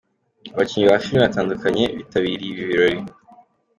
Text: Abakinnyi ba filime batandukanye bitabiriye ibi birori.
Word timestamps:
Abakinnyi 0.53 0.85
ba 0.89 1.01
filime 1.03 1.23
batandukanye 1.27 1.83
bitabiriye 1.97 2.51
ibi 2.53 2.63
birori. 2.69 2.99